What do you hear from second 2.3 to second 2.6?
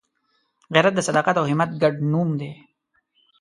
دی